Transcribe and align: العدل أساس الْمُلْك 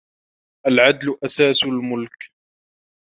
العدل 0.67 1.17
أساس 1.25 1.63
الْمُلْك 1.65 2.27